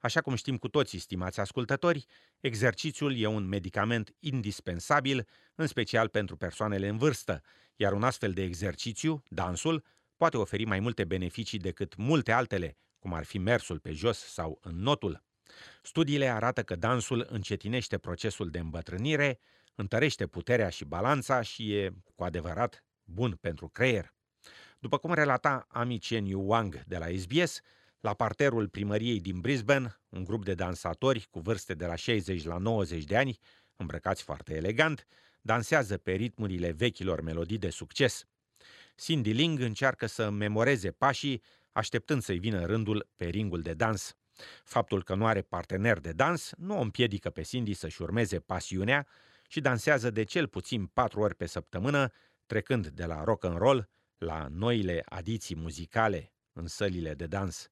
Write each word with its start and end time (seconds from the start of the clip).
Așa 0.00 0.20
cum 0.20 0.34
știm 0.34 0.56
cu 0.56 0.68
toții, 0.68 0.98
stimați 0.98 1.40
ascultători, 1.40 2.06
exercițiul 2.40 3.16
e 3.16 3.26
un 3.26 3.48
medicament 3.48 4.14
indispensabil, 4.18 5.28
în 5.54 5.66
special 5.66 6.08
pentru 6.08 6.36
persoanele 6.36 6.88
în 6.88 6.96
vârstă, 6.96 7.42
iar 7.76 7.92
un 7.92 8.02
astfel 8.02 8.32
de 8.32 8.42
exercițiu, 8.42 9.22
dansul, 9.28 9.84
poate 10.16 10.36
oferi 10.36 10.64
mai 10.64 10.80
multe 10.80 11.04
beneficii 11.04 11.58
decât 11.58 11.96
multe 11.96 12.32
altele, 12.32 12.76
cum 12.98 13.14
ar 13.14 13.24
fi 13.24 13.38
mersul 13.38 13.78
pe 13.78 13.92
jos 13.92 14.18
sau 14.18 14.58
în 14.62 14.76
notul. 14.76 15.24
Studiile 15.82 16.28
arată 16.28 16.62
că 16.62 16.76
dansul 16.76 17.26
încetinește 17.30 17.98
procesul 17.98 18.50
de 18.50 18.58
îmbătrânire, 18.58 19.40
întărește 19.74 20.26
puterea 20.26 20.68
și 20.68 20.84
balanța 20.84 21.42
și 21.42 21.74
e 21.74 21.92
cu 22.14 22.24
adevărat 22.24 22.84
bun 23.04 23.38
pentru 23.40 23.68
creier. 23.68 24.14
După 24.78 24.98
cum 24.98 25.12
relata 25.12 25.66
Ami 25.68 25.98
Chen 25.98 26.24
Yu 26.24 26.40
Wang 26.40 26.82
de 26.86 26.98
la 26.98 27.06
SBS, 27.16 27.60
la 28.00 28.14
parterul 28.14 28.68
primăriei 28.68 29.20
din 29.20 29.40
Brisbane, 29.40 30.00
un 30.08 30.24
grup 30.24 30.44
de 30.44 30.54
dansatori 30.54 31.26
cu 31.30 31.40
vârste 31.40 31.74
de 31.74 31.86
la 31.86 31.94
60 31.94 32.44
la 32.44 32.58
90 32.58 33.04
de 33.04 33.16
ani, 33.16 33.38
îmbrăcați 33.76 34.22
foarte 34.22 34.54
elegant, 34.54 35.06
dansează 35.40 35.96
pe 35.96 36.12
ritmurile 36.12 36.70
vechilor 36.70 37.20
melodii 37.20 37.58
de 37.58 37.70
succes. 37.70 38.24
Cindy 38.96 39.32
Ling 39.32 39.60
încearcă 39.60 40.06
să 40.06 40.30
memoreze 40.30 40.90
pașii, 40.90 41.42
așteptând 41.72 42.22
să-i 42.22 42.38
vină 42.38 42.64
rândul 42.64 43.08
pe 43.16 43.26
ringul 43.26 43.62
de 43.62 43.74
dans. 43.74 44.14
Faptul 44.64 45.02
că 45.02 45.14
nu 45.14 45.26
are 45.26 45.42
partener 45.42 45.98
de 45.98 46.12
dans 46.12 46.52
nu 46.56 46.78
o 46.78 46.80
împiedică 46.80 47.30
pe 47.30 47.42
Cindy 47.42 47.74
să-și 47.74 48.02
urmeze 48.02 48.38
pasiunea 48.38 49.06
și 49.48 49.60
dansează 49.60 50.10
de 50.10 50.22
cel 50.22 50.48
puțin 50.48 50.86
patru 50.86 51.20
ori 51.20 51.34
pe 51.34 51.46
săptămână, 51.46 52.12
trecând 52.46 52.86
de 52.86 53.04
la 53.04 53.24
rock 53.24 53.44
and 53.44 53.58
roll 53.58 53.88
la 54.18 54.46
noile 54.50 55.02
adiții 55.04 55.56
muzicale 55.56 56.32
în 56.52 56.66
sălile 56.66 57.14
de 57.14 57.26
dans. 57.26 57.70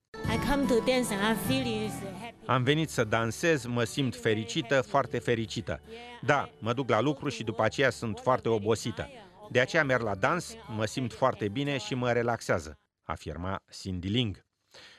Am 2.46 2.62
venit 2.62 2.88
să 2.88 3.04
dansez, 3.04 3.64
mă 3.64 3.84
simt 3.84 4.16
fericită, 4.16 4.80
foarte 4.80 5.18
fericită. 5.18 5.80
Da, 6.20 6.50
mă 6.58 6.72
duc 6.72 6.88
la 6.88 7.00
lucru 7.00 7.28
și 7.28 7.44
după 7.44 7.62
aceea 7.62 7.90
sunt 7.90 8.18
foarte 8.18 8.48
obosită. 8.48 9.08
De 9.50 9.60
aceea 9.60 9.84
merg 9.84 10.02
la 10.02 10.14
dans, 10.14 10.54
mă 10.76 10.84
simt 10.84 11.12
foarte 11.12 11.48
bine 11.48 11.78
și 11.78 11.94
mă 11.94 12.12
relaxează, 12.12 12.78
afirma 13.02 13.62
Cindy 13.70 14.08
Ling. 14.08 14.46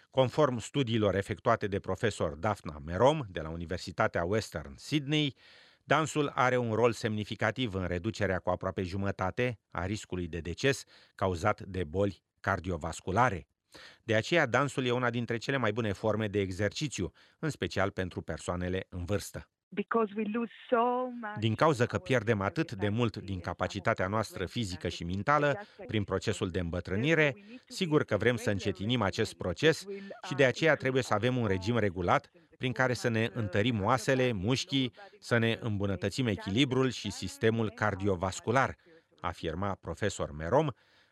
Conform 0.10 0.58
studiilor 0.58 1.16
efectuate 1.16 1.68
de 1.68 1.80
profesor 1.80 2.34
Daphna 2.34 2.82
Merom 2.86 3.22
de 3.30 3.42
la 3.42 3.50
Universitatea 3.50 4.24
Western 4.24 4.74
Sydney, 4.76 5.36
dansul 5.84 6.32
are 6.36 6.58
un 6.58 6.74
rol 6.74 6.92
semnificativ 6.92 7.74
în 7.74 7.86
reducerea 7.86 8.40
cu 8.40 8.50
aproape 8.50 8.84
jumătate 8.84 9.60
a 9.72 9.86
riscului 9.86 10.28
de 10.28 10.40
deces 10.40 10.84
cauzat 11.16 11.62
de 11.62 11.84
boli 11.84 12.24
cardiovasculare. 12.40 13.48
De 14.04 14.16
aceea, 14.16 14.46
dansul 14.46 14.86
e 14.86 14.92
una 14.92 15.10
dintre 15.10 15.38
cele 15.38 15.58
mai 15.58 15.72
bune 15.72 15.92
forme 15.92 16.28
de 16.28 16.40
exercițiu, 16.40 17.12
în 17.40 17.50
special 17.50 17.92
pentru 17.92 18.22
persoanele 18.22 18.86
în 18.90 19.06
vârstă. 19.06 19.50
Din 21.40 21.56
cauza 21.56 21.86
că 21.86 21.98
pierdem 21.98 22.42
atât 22.42 22.72
de 22.72 22.90
mult 22.90 23.18
din 23.18 23.40
capacitatea 23.40 24.08
noastră 24.08 24.46
fizică 24.46 24.88
și 24.88 25.04
mentală 25.04 25.60
prin 25.88 26.04
procesul 26.04 26.50
de 26.50 26.60
îmbătrânire, 26.60 27.36
sigur 27.68 28.04
că 28.04 28.18
vrem 28.18 28.36
să 28.36 28.50
încetinim 28.50 29.02
acest 29.02 29.34
proces 29.34 29.86
și 30.28 30.34
de 30.36 30.46
aceea 30.46 30.76
trebuie 30.76 31.04
să 31.04 31.14
avem 31.14 31.38
un 31.38 31.48
regim 31.48 31.78
regulat 31.78 32.32
prin 32.58 32.72
care 32.72 32.94
să 32.94 33.08
ne 33.08 33.30
întărim 33.34 33.84
oasele, 33.84 34.32
mușchii, 34.32 34.94
să 35.20 35.38
ne 35.38 35.58
îmbunătățim 35.62 36.28
echilibrul 36.28 36.90
și 36.90 37.12
sistemul 37.12 37.70
cardiovascular, 37.70 38.76
afirma 39.20 39.78
profesor 39.82 40.32
Merom, 40.32 40.68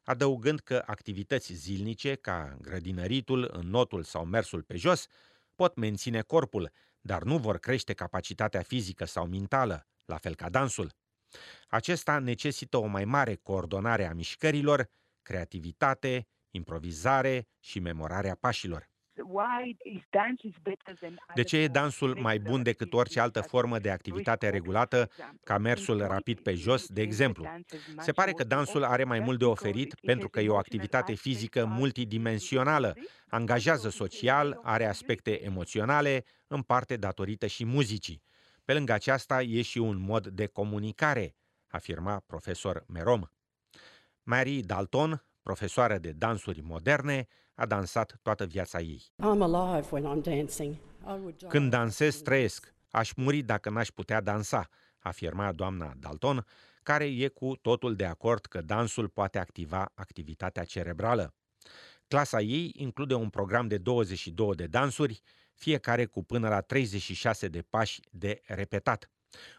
adăugând 0.07 0.59
că 0.59 0.83
activități 0.85 1.53
zilnice, 1.53 2.15
ca 2.15 2.57
grădinăritul, 2.61 3.49
înnotul 3.53 4.03
sau 4.03 4.25
mersul 4.25 4.63
pe 4.63 4.75
jos, 4.75 5.07
pot 5.55 5.75
menține 5.75 6.21
corpul, 6.21 6.71
dar 7.01 7.23
nu 7.23 7.37
vor 7.37 7.57
crește 7.57 7.93
capacitatea 7.93 8.61
fizică 8.61 9.05
sau 9.05 9.27
mentală, 9.27 9.87
la 10.05 10.17
fel 10.17 10.35
ca 10.35 10.49
dansul. 10.49 10.91
Acesta 11.67 12.19
necesită 12.19 12.77
o 12.77 12.85
mai 12.85 13.05
mare 13.05 13.35
coordonare 13.35 14.05
a 14.05 14.13
mișcărilor, 14.13 14.89
creativitate, 15.21 16.27
improvizare 16.51 17.47
și 17.59 17.79
memorarea 17.79 18.35
pașilor. 18.35 18.89
De 21.35 21.43
ce 21.43 21.57
e 21.57 21.67
dansul 21.67 22.17
mai 22.19 22.39
bun 22.39 22.63
decât 22.63 22.93
orice 22.93 23.19
altă 23.19 23.41
formă 23.41 23.79
de 23.79 23.89
activitate 23.91 24.49
regulată, 24.49 25.09
ca 25.43 25.57
mersul 25.57 25.97
rapid 25.97 26.39
pe 26.39 26.53
jos, 26.53 26.87
de 26.87 27.01
exemplu? 27.01 27.47
Se 27.97 28.11
pare 28.11 28.31
că 28.31 28.43
dansul 28.43 28.83
are 28.83 29.03
mai 29.03 29.19
mult 29.19 29.39
de 29.39 29.45
oferit 29.45 29.95
pentru 29.95 30.29
că 30.29 30.39
e 30.39 30.49
o 30.49 30.57
activitate 30.57 31.13
fizică 31.13 31.65
multidimensională, 31.65 32.95
angajează 33.27 33.89
social, 33.89 34.59
are 34.63 34.85
aspecte 34.85 35.43
emoționale, 35.43 36.23
în 36.47 36.61
parte 36.61 36.97
datorită 36.97 37.47
și 37.47 37.65
muzicii. 37.65 38.23
Pe 38.65 38.73
lângă 38.73 38.93
aceasta 38.93 39.41
e 39.41 39.61
și 39.61 39.77
un 39.77 39.97
mod 39.99 40.27
de 40.27 40.45
comunicare, 40.45 41.35
afirma 41.67 42.23
profesor 42.25 42.83
Merom. 42.87 43.21
Mary 44.23 44.61
Dalton, 44.61 45.25
profesoară 45.41 45.97
de 45.97 46.11
dansuri 46.11 46.61
moderne, 46.61 47.27
a 47.57 47.65
dansat 47.65 48.19
toată 48.21 48.45
viața 48.45 48.79
ei. 48.79 49.03
Când 51.47 51.69
dansez, 51.69 52.15
trăiesc. 52.15 52.75
Aș 52.89 53.13
muri 53.13 53.41
dacă 53.41 53.69
n-aș 53.69 53.87
putea 53.89 54.21
dansa, 54.21 54.67
afirma 54.99 55.51
doamna 55.51 55.93
Dalton, 55.99 56.45
care 56.83 57.05
e 57.05 57.27
cu 57.27 57.55
totul 57.55 57.95
de 57.95 58.05
acord 58.05 58.45
că 58.45 58.61
dansul 58.61 59.09
poate 59.09 59.37
activa 59.37 59.91
activitatea 59.95 60.63
cerebrală. 60.63 61.33
Clasa 62.07 62.41
ei 62.41 62.71
include 62.75 63.13
un 63.13 63.29
program 63.29 63.67
de 63.67 63.77
22 63.77 64.55
de 64.55 64.67
dansuri, 64.67 65.21
fiecare 65.53 66.05
cu 66.05 66.23
până 66.23 66.49
la 66.49 66.61
36 66.61 67.47
de 67.47 67.61
pași 67.69 67.99
de 68.11 68.41
repetat. 68.45 69.09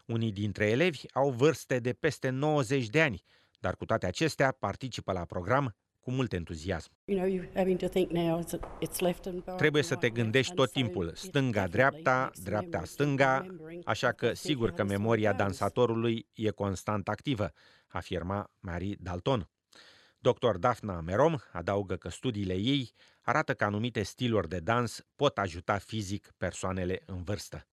Unii 0.05 0.31
dintre 0.31 0.69
elevi 0.69 1.01
au 1.13 1.29
vârste 1.29 1.79
de 1.79 1.93
peste 1.93 2.29
90 2.29 2.87
de 2.87 3.01
ani, 3.01 3.23
dar 3.59 3.75
cu 3.75 3.85
toate 3.85 4.05
acestea 4.05 4.51
participă 4.51 5.11
la 5.11 5.25
program 5.25 5.75
cu 6.09 6.15
mult 6.15 6.33
entuziasm. 6.33 6.91
Trebuie 9.57 9.83
să 9.83 9.95
te 9.95 10.09
gândești 10.09 10.53
tot 10.53 10.71
timpul, 10.71 11.11
stânga-dreapta, 11.15 12.31
dreapta-stânga, 12.43 13.45
așa 13.83 14.11
că 14.11 14.33
sigur 14.33 14.71
că 14.71 14.83
memoria 14.83 15.33
dansatorului 15.33 16.27
e 16.33 16.49
constant 16.49 17.07
activă, 17.07 17.51
afirma 17.87 18.51
Marie 18.59 18.95
Dalton. 18.99 19.49
Dr. 20.17 20.55
Daphna 20.59 21.01
Merom 21.01 21.35
adaugă 21.51 21.95
că 21.95 22.09
studiile 22.09 22.53
ei 22.53 22.93
arată 23.21 23.53
că 23.53 23.63
anumite 23.63 24.03
stiluri 24.03 24.49
de 24.49 24.59
dans 24.59 25.05
pot 25.15 25.37
ajuta 25.37 25.77
fizic 25.77 26.33
persoanele 26.37 27.01
în 27.05 27.23
vârstă. 27.23 27.67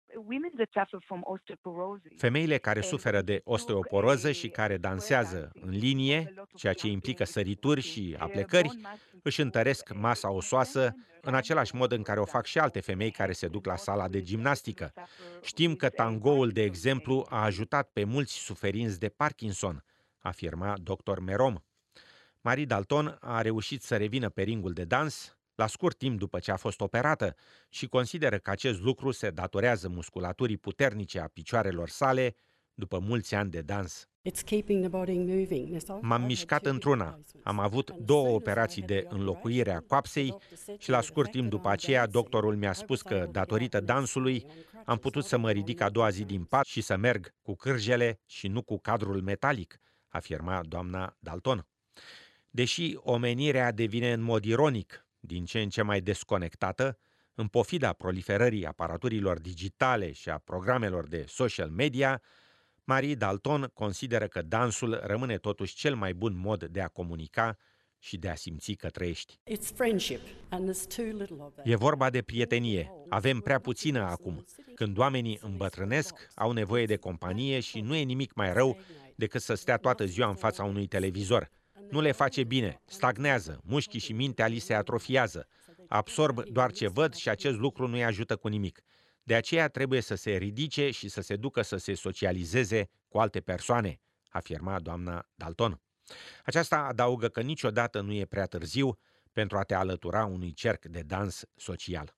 Femeile 2.18 2.58
care 2.58 2.82
suferă 2.82 3.22
de 3.22 3.42
osteoporoză 3.44 4.32
și 4.32 4.50
care 4.50 4.78
dansează 4.78 5.52
în 5.54 5.70
linie, 5.70 6.34
ceea 6.56 6.74
ce 6.74 6.88
implică 6.88 7.24
sărituri 7.24 7.82
și 7.82 8.16
aplecări, 8.20 8.80
își 9.24 9.42
întăresc 9.42 9.94
masa 9.94 10.32
osoasă 10.32 10.96
în 11.22 11.34
același 11.34 11.76
mod 11.76 11.92
în 11.92 12.02
care 12.02 12.20
o 12.20 12.26
fac 12.26 12.46
și 12.46 12.60
alte 12.60 12.80
femei 12.80 13.12
care 13.12 13.32
se 13.32 13.48
duc 13.48 13.66
la 13.66 13.76
sala 13.76 14.08
de 14.08 14.22
gimnastică. 14.22 14.94
Știm 15.42 15.76
că 15.76 15.90
tangoul, 15.90 16.50
de 16.50 16.62
exemplu, 16.62 17.26
a 17.30 17.44
ajutat 17.44 17.90
pe 17.94 18.04
mulți 18.04 18.34
suferinți 18.34 19.00
de 19.00 19.10
Parkinson, 19.10 19.84
afirma 20.20 20.74
dr. 20.84 21.20
Merom. 21.20 21.56
Marie 22.42 22.66
Dalton 22.66 23.18
a 23.22 23.42
reușit 23.42 23.82
să 23.82 23.98
revină 23.98 24.30
pe 24.30 24.42
ringul 24.42 24.74
de 24.74 24.84
dans, 24.84 25.38
la 25.56 25.68
scurt 25.68 25.98
timp 25.98 26.20
după 26.20 26.40
ce 26.40 26.52
a 26.52 26.56
fost 26.56 26.82
operată 26.82 27.36
și 27.70 27.88
consideră 27.88 28.38
că 28.38 28.50
acest 28.50 28.82
lucru 28.82 29.12
se 29.12 29.30
datorează 29.30 29.90
musculaturii 29.90 30.58
puternice 30.58 31.20
a 31.20 31.28
picioarelor 31.28 31.90
sale 31.90 32.36
după 32.74 33.00
mulți 33.00 33.36
ani 33.36 33.50
de 33.50 33.62
dans. 33.62 34.08
M-am 36.02 36.24
mișcat 36.26 36.66
într-una. 36.66 37.20
Am 37.44 37.60
avut 37.60 37.92
două 37.92 38.30
operații 38.30 38.82
de 38.82 39.06
înlocuire 39.10 39.72
a 39.72 39.80
coapsei 39.80 40.36
și 40.78 40.90
la 40.90 41.02
scurt 41.02 41.32
timp 41.32 41.50
după 41.50 41.70
aceea 41.70 42.08
doctorul 42.08 42.56
mi-a 42.56 42.74
spus 42.74 43.02
că, 43.02 43.28
datorită 43.32 43.80
dansului, 43.80 44.46
am 44.86 44.98
putut 44.98 45.26
să 45.26 45.38
mă 45.38 45.52
ridic 45.52 45.82
a 45.82 45.90
doua 45.90 46.10
zi 46.10 46.24
din 46.24 46.44
pat 46.44 46.66
și 46.66 46.82
să 46.82 46.98
merg 46.98 47.34
cu 47.42 47.56
cârjele 47.56 48.20
și 48.26 48.48
nu 48.48 48.62
cu 48.62 48.78
cadrul 48.78 49.22
metalic, 49.22 49.80
afirma 50.08 50.62
doamna 50.64 51.16
Dalton. 51.20 51.68
Deși 52.50 52.96
omenirea 52.96 53.72
devine 53.72 54.12
în 54.12 54.22
mod 54.22 54.44
ironic 54.44 55.06
din 55.26 55.46
ce 55.46 55.62
în 55.62 55.70
ce 55.70 55.82
mai 55.82 56.02
desconectată, 56.02 56.98
în 57.36 57.48
pofida 57.48 57.94
proliferării 57.94 58.66
aparaturilor 58.66 59.40
digitale 59.40 60.12
și 60.12 60.30
a 60.30 60.38
programelor 60.38 61.08
de 61.08 61.26
social 61.28 61.70
media, 61.70 62.22
Marie 62.84 63.16
Dalton 63.16 63.70
consideră 63.74 64.28
că 64.28 64.42
dansul 64.42 65.00
rămâne 65.04 65.38
totuși 65.38 65.76
cel 65.76 65.96
mai 65.96 66.14
bun 66.14 66.38
mod 66.38 66.64
de 66.64 66.82
a 66.82 66.88
comunica 66.88 67.58
și 68.00 68.18
de 68.18 68.30
a 68.30 68.36
simți 68.36 68.74
că 68.74 68.90
trăiești. 68.90 69.40
E 71.64 71.76
vorba 71.76 72.10
de 72.10 72.22
prietenie. 72.22 72.92
Avem 73.10 73.40
prea 73.40 73.60
puțină 73.60 74.02
acum. 74.02 74.46
Când 74.76 74.98
oamenii 74.98 75.40
îmbătrânesc, 75.42 76.28
au 76.36 76.52
nevoie 76.52 76.86
de 76.86 76.96
companie 76.96 77.60
și 77.60 77.82
nu 77.82 77.96
e 77.96 78.04
nimic 78.04 78.34
mai 78.34 78.54
rău 78.54 78.80
decât 79.16 79.42
să 79.42 79.54
stea 79.54 79.78
toată 79.78 80.06
ziua 80.06 80.28
în 80.28 80.36
fața 80.36 80.64
unui 80.64 80.88
televizor– 80.88 81.50
nu 81.90 82.02
le 82.02 82.12
face 82.12 82.44
bine, 82.44 82.82
stagnează, 82.86 83.60
mușchii 83.64 84.00
și 84.00 84.14
mintea 84.14 84.48
li 84.48 84.60
se 84.60 84.74
atrofiază. 84.74 85.48
Absorb 85.88 86.44
doar 86.44 86.72
ce 86.72 86.88
văd 86.88 87.14
și 87.14 87.30
acest 87.30 87.58
lucru 87.58 87.88
nu-i 87.88 88.04
ajută 88.04 88.36
cu 88.36 88.48
nimic. 88.48 88.82
De 89.24 89.36
aceea 89.36 89.68
trebuie 89.68 90.02
să 90.02 90.16
se 90.16 90.32
ridice 90.32 90.92
și 90.92 91.08
să 91.08 91.22
se 91.22 91.36
ducă 91.36 91.62
să 91.62 91.78
se 91.78 91.94
socializeze 91.94 92.90
cu 93.08 93.18
alte 93.18 93.40
persoane, 93.40 94.00
afirma 94.30 94.80
doamna 94.80 95.28
Dalton. 95.36 95.82
Aceasta 96.46 96.78
adaugă 96.78 97.28
că 97.28 97.42
niciodată 97.42 98.02
nu 98.02 98.14
e 98.14 98.26
prea 98.26 98.46
târziu 98.46 98.98
pentru 99.34 99.58
a 99.58 99.64
te 99.64 99.74
alătura 99.74 100.26
unui 100.26 100.54
cerc 100.54 100.86
de 100.86 101.02
dans 101.02 101.44
social. 101.56 102.16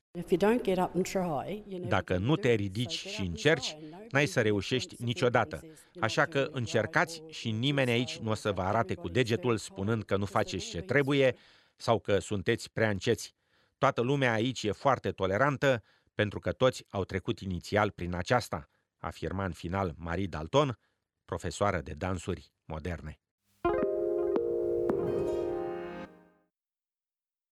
Dacă 1.87 2.17
nu 2.17 2.35
te 2.35 2.53
ridici 2.53 3.07
și 3.07 3.21
încerci, 3.21 3.77
n-ai 4.09 4.25
să 4.25 4.41
reușești 4.41 5.03
niciodată. 5.03 5.61
Așa 5.99 6.25
că 6.25 6.47
încercați 6.51 7.23
și 7.29 7.51
nimeni 7.51 7.91
aici 7.91 8.17
nu 8.17 8.29
o 8.29 8.33
să 8.33 8.51
vă 8.51 8.61
arate 8.61 8.93
cu 8.93 9.09
degetul 9.09 9.57
spunând 9.57 10.03
că 10.03 10.17
nu 10.17 10.25
faceți 10.25 10.69
ce 10.69 10.81
trebuie 10.81 11.35
sau 11.75 11.99
că 11.99 12.19
sunteți 12.19 12.71
prea 12.71 12.89
înceți. 12.89 13.35
Toată 13.77 14.01
lumea 14.01 14.31
aici 14.31 14.63
e 14.63 14.71
foarte 14.71 15.11
tolerantă 15.11 15.83
pentru 16.13 16.39
că 16.39 16.51
toți 16.51 16.85
au 16.89 17.03
trecut 17.03 17.39
inițial 17.39 17.91
prin 17.91 18.13
aceasta, 18.13 18.69
afirma 18.97 19.45
în 19.45 19.51
final 19.51 19.93
Marie 19.97 20.27
Dalton, 20.27 20.77
profesoară 21.25 21.81
de 21.81 21.93
dansuri 21.93 22.51
moderne. 22.65 23.19